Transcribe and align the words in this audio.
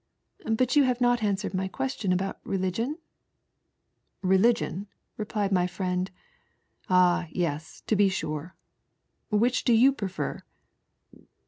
"But 0.57 0.75
yon 0.75 0.85
have 0.87 0.99
not 0.99 1.21
answered 1.21 1.53
my 1.53 1.67
question 1.67 2.11
about 2.11 2.39
religion?" 2.43 2.97
"Religion?" 4.33 4.87
replied 5.15 5.51
my 5.51 5.67
friend; 5.67 6.09
"Ah, 6.89 7.27
yes 7.29 7.81
to 7.85 7.95
be 7.95 8.09
sore. 8.09 8.55
Which 9.29 9.63
do 9.63 9.73
you 9.73 9.93
prefer 9.93 10.41